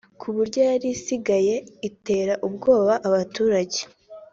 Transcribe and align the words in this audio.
ku 0.19 0.27
buryo 0.35 0.59
yari 0.69 0.87
isigaye 0.97 1.55
itera 1.89 2.33
ubwoba 2.47 2.93
abaturage 3.07 3.79